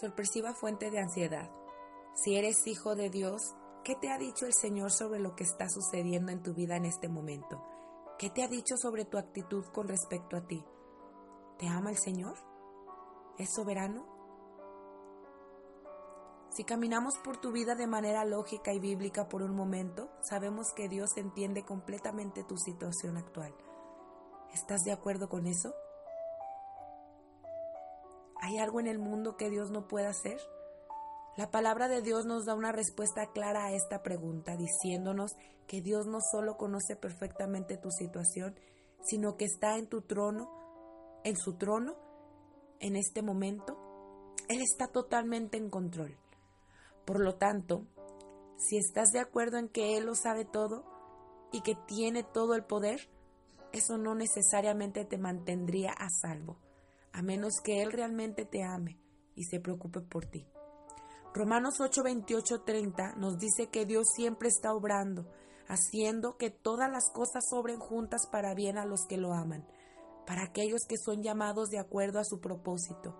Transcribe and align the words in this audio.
sorpresiva 0.00 0.54
fuente 0.54 0.90
de 0.90 0.98
ansiedad. 0.98 1.50
Si 2.14 2.36
eres 2.36 2.66
hijo 2.66 2.94
de 2.94 3.10
Dios, 3.10 3.54
¿qué 3.84 3.94
te 3.94 4.10
ha 4.10 4.18
dicho 4.18 4.46
el 4.46 4.54
Señor 4.54 4.90
sobre 4.90 5.20
lo 5.20 5.36
que 5.36 5.44
está 5.44 5.68
sucediendo 5.68 6.32
en 6.32 6.42
tu 6.42 6.54
vida 6.54 6.76
en 6.76 6.86
este 6.86 7.08
momento? 7.08 7.62
¿Qué 8.18 8.30
te 8.30 8.42
ha 8.42 8.48
dicho 8.48 8.76
sobre 8.76 9.04
tu 9.04 9.18
actitud 9.18 9.64
con 9.72 9.88
respecto 9.88 10.36
a 10.36 10.46
ti? 10.46 10.64
¿Te 11.58 11.68
ama 11.68 11.90
el 11.90 11.98
Señor? 11.98 12.36
¿Es 13.38 13.50
soberano? 13.54 14.18
Si 16.50 16.64
caminamos 16.64 17.16
por 17.18 17.36
tu 17.36 17.52
vida 17.52 17.74
de 17.74 17.86
manera 17.86 18.24
lógica 18.24 18.72
y 18.72 18.80
bíblica 18.80 19.28
por 19.28 19.42
un 19.42 19.54
momento, 19.54 20.10
sabemos 20.22 20.72
que 20.74 20.88
Dios 20.88 21.16
entiende 21.16 21.64
completamente 21.64 22.42
tu 22.42 22.56
situación 22.56 23.16
actual. 23.16 23.54
¿Estás 24.52 24.80
de 24.80 24.92
acuerdo 24.92 25.28
con 25.28 25.46
eso? 25.46 25.72
¿Hay 28.50 28.58
algo 28.58 28.80
en 28.80 28.88
el 28.88 28.98
mundo 28.98 29.36
que 29.36 29.48
Dios 29.48 29.70
no 29.70 29.86
pueda 29.86 30.08
hacer? 30.08 30.40
La 31.36 31.52
palabra 31.52 31.86
de 31.86 32.02
Dios 32.02 32.26
nos 32.26 32.46
da 32.46 32.56
una 32.56 32.72
respuesta 32.72 33.30
clara 33.30 33.66
a 33.66 33.72
esta 33.74 34.02
pregunta, 34.02 34.56
diciéndonos 34.56 35.36
que 35.68 35.80
Dios 35.80 36.08
no 36.08 36.18
solo 36.32 36.56
conoce 36.56 36.96
perfectamente 36.96 37.76
tu 37.76 37.92
situación, 37.92 38.58
sino 39.04 39.36
que 39.36 39.44
está 39.44 39.78
en 39.78 39.86
tu 39.86 40.02
trono, 40.02 40.50
en 41.22 41.36
su 41.36 41.58
trono, 41.58 41.94
en 42.80 42.96
este 42.96 43.22
momento. 43.22 43.78
Él 44.48 44.62
está 44.62 44.88
totalmente 44.88 45.56
en 45.56 45.70
control. 45.70 46.18
Por 47.04 47.20
lo 47.20 47.36
tanto, 47.36 47.86
si 48.56 48.78
estás 48.78 49.12
de 49.12 49.20
acuerdo 49.20 49.58
en 49.58 49.68
que 49.68 49.96
Él 49.96 50.06
lo 50.06 50.16
sabe 50.16 50.44
todo 50.44 50.82
y 51.52 51.60
que 51.60 51.76
tiene 51.86 52.24
todo 52.24 52.56
el 52.56 52.64
poder, 52.64 53.08
eso 53.70 53.96
no 53.96 54.16
necesariamente 54.16 55.04
te 55.04 55.18
mantendría 55.18 55.92
a 55.92 56.08
salvo 56.10 56.58
a 57.12 57.22
menos 57.22 57.54
que 57.62 57.82
Él 57.82 57.92
realmente 57.92 58.44
te 58.44 58.62
ame 58.62 58.98
y 59.34 59.44
se 59.44 59.60
preocupe 59.60 60.00
por 60.00 60.26
ti. 60.26 60.46
Romanos 61.32 61.80
8, 61.80 62.02
28, 62.02 62.62
30 62.62 63.14
nos 63.16 63.38
dice 63.38 63.68
que 63.68 63.86
Dios 63.86 64.08
siempre 64.14 64.48
está 64.48 64.74
obrando, 64.74 65.30
haciendo 65.68 66.36
que 66.36 66.50
todas 66.50 66.90
las 66.90 67.10
cosas 67.12 67.44
sobren 67.48 67.78
juntas 67.78 68.22
para 68.30 68.54
bien 68.54 68.78
a 68.78 68.84
los 68.84 69.06
que 69.08 69.16
lo 69.16 69.32
aman, 69.32 69.66
para 70.26 70.42
aquellos 70.42 70.80
que 70.88 70.96
son 70.96 71.22
llamados 71.22 71.68
de 71.68 71.78
acuerdo 71.78 72.18
a 72.18 72.24
su 72.24 72.40
propósito. 72.40 73.16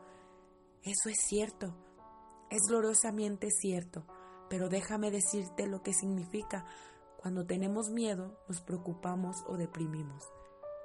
Eso 0.82 1.08
es 1.08 1.18
cierto, 1.28 1.76
es 2.50 2.62
gloriosamente 2.68 3.48
cierto, 3.50 4.06
pero 4.48 4.68
déjame 4.68 5.12
decirte 5.12 5.68
lo 5.68 5.82
que 5.82 5.92
significa 5.92 6.66
cuando 7.16 7.46
tenemos 7.46 7.90
miedo, 7.90 8.38
nos 8.48 8.60
preocupamos 8.62 9.36
o 9.46 9.56
deprimimos. 9.56 10.24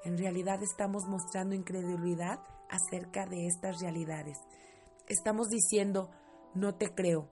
En 0.05 0.19
realidad 0.19 0.61
estamos 0.61 1.07
mostrando 1.07 1.55
incredulidad 1.55 2.39
acerca 2.69 3.25
de 3.25 3.47
estas 3.47 3.81
realidades. 3.81 4.37
Estamos 5.07 5.49
diciendo, 5.49 6.11
no 6.53 6.75
te 6.75 6.93
creo. 6.93 7.27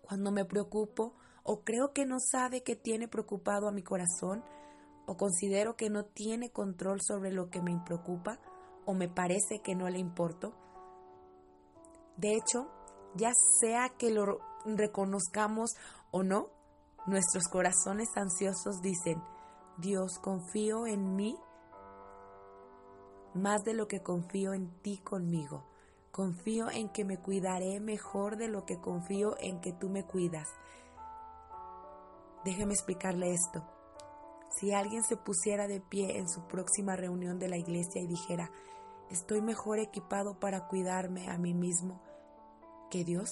Cuando 0.00 0.32
me 0.32 0.46
preocupo 0.46 1.14
o 1.42 1.62
creo 1.62 1.92
que 1.92 2.06
no 2.06 2.16
sabe 2.18 2.62
que 2.62 2.76
tiene 2.76 3.08
preocupado 3.08 3.68
a 3.68 3.72
mi 3.72 3.82
corazón, 3.82 4.42
o 5.06 5.18
considero 5.18 5.76
que 5.76 5.90
no 5.90 6.06
tiene 6.06 6.50
control 6.50 7.00
sobre 7.02 7.30
lo 7.30 7.50
que 7.50 7.60
me 7.60 7.78
preocupa, 7.84 8.38
o 8.86 8.94
me 8.94 9.08
parece 9.08 9.60
que 9.62 9.74
no 9.74 9.88
le 9.90 9.98
importo. 9.98 10.54
De 12.16 12.36
hecho, 12.36 12.70
ya 13.16 13.32
sea 13.60 13.90
que 13.98 14.10
lo 14.10 14.38
reconozcamos 14.64 15.72
o 16.10 16.22
no, 16.22 16.48
nuestros 17.06 17.44
corazones 17.50 18.08
ansiosos 18.16 18.80
dicen, 18.80 19.22
Dios, 19.78 20.18
confío 20.22 20.86
en 20.86 21.16
mí 21.16 21.36
más 23.34 23.62
de 23.64 23.74
lo 23.74 23.86
que 23.88 24.02
confío 24.02 24.54
en 24.54 24.70
ti 24.82 24.98
conmigo. 24.98 25.64
Confío 26.10 26.70
en 26.70 26.88
que 26.88 27.04
me 27.04 27.18
cuidaré 27.18 27.80
mejor 27.80 28.36
de 28.36 28.48
lo 28.48 28.64
que 28.64 28.80
confío 28.80 29.36
en 29.38 29.60
que 29.60 29.72
tú 29.72 29.88
me 29.88 30.04
cuidas. 30.04 30.48
Déjeme 32.44 32.72
explicarle 32.72 33.32
esto. 33.32 33.64
Si 34.58 34.72
alguien 34.72 35.04
se 35.04 35.16
pusiera 35.16 35.68
de 35.68 35.80
pie 35.80 36.18
en 36.18 36.28
su 36.28 36.46
próxima 36.46 36.96
reunión 36.96 37.38
de 37.38 37.48
la 37.48 37.56
iglesia 37.56 38.02
y 38.02 38.06
dijera, 38.06 38.50
estoy 39.10 39.40
mejor 39.42 39.78
equipado 39.78 40.38
para 40.40 40.66
cuidarme 40.66 41.30
a 41.30 41.38
mí 41.38 41.54
mismo 41.54 42.00
que 42.90 43.04
Dios, 43.04 43.30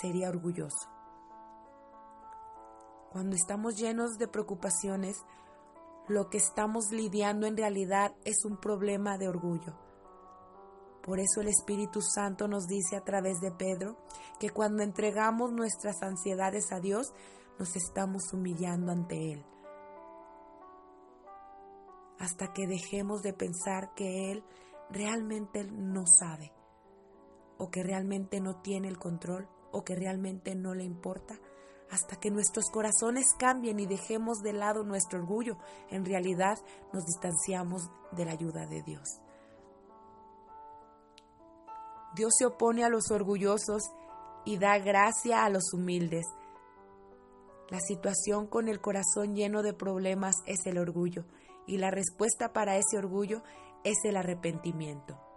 sería 0.00 0.30
orgulloso. 0.30 0.88
Cuando 3.12 3.36
estamos 3.36 3.76
llenos 3.76 4.16
de 4.18 4.28
preocupaciones, 4.28 5.16
lo 6.08 6.30
que 6.30 6.38
estamos 6.38 6.90
lidiando 6.90 7.46
en 7.46 7.56
realidad 7.56 8.14
es 8.24 8.44
un 8.44 8.56
problema 8.56 9.18
de 9.18 9.28
orgullo. 9.28 9.74
Por 11.02 11.20
eso 11.20 11.40
el 11.40 11.48
Espíritu 11.48 12.00
Santo 12.02 12.48
nos 12.48 12.66
dice 12.66 12.96
a 12.96 13.04
través 13.04 13.40
de 13.40 13.50
Pedro 13.50 13.96
que 14.38 14.50
cuando 14.50 14.82
entregamos 14.82 15.52
nuestras 15.52 16.02
ansiedades 16.02 16.72
a 16.72 16.80
Dios, 16.80 17.12
nos 17.58 17.76
estamos 17.76 18.32
humillando 18.32 18.92
ante 18.92 19.32
Él. 19.32 19.44
Hasta 22.18 22.52
que 22.52 22.66
dejemos 22.66 23.22
de 23.22 23.32
pensar 23.32 23.94
que 23.94 24.32
Él 24.32 24.44
realmente 24.90 25.64
no 25.64 26.04
sabe, 26.06 26.52
o 27.58 27.70
que 27.70 27.82
realmente 27.82 28.40
no 28.40 28.60
tiene 28.60 28.88
el 28.88 28.98
control, 28.98 29.48
o 29.72 29.84
que 29.84 29.94
realmente 29.94 30.54
no 30.54 30.74
le 30.74 30.84
importa, 30.84 31.38
hasta 31.90 32.16
que 32.16 32.30
nuestros 32.30 32.70
corazones 32.70 33.34
cambien 33.38 33.80
y 33.80 33.86
dejemos 33.86 34.38
de 34.38 34.52
lado 34.52 34.84
nuestro 34.84 35.18
orgullo, 35.20 35.56
en 35.90 36.04
realidad 36.04 36.58
nos 36.92 37.04
distanciamos 37.06 37.90
de 38.12 38.24
la 38.24 38.32
ayuda 38.32 38.66
de 38.66 38.82
Dios. 38.82 39.20
Dios 42.14 42.34
se 42.36 42.46
opone 42.46 42.84
a 42.84 42.88
los 42.88 43.10
orgullosos 43.10 43.82
y 44.44 44.58
da 44.58 44.78
gracia 44.78 45.44
a 45.44 45.50
los 45.50 45.72
humildes. 45.72 46.26
La 47.68 47.80
situación 47.80 48.46
con 48.46 48.68
el 48.68 48.80
corazón 48.80 49.34
lleno 49.34 49.62
de 49.62 49.74
problemas 49.74 50.36
es 50.46 50.66
el 50.66 50.78
orgullo 50.78 51.26
y 51.66 51.76
la 51.76 51.90
respuesta 51.90 52.52
para 52.52 52.76
ese 52.76 52.96
orgullo 52.96 53.42
es 53.84 53.98
el 54.04 54.16
arrepentimiento. 54.16 55.27